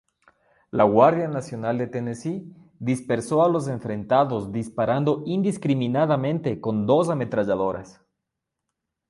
[0.79, 8.01] La Guardia Nacional de Tennessee dispersó a los enfrentados disparando indiscriminadamente con dos ametralladoras.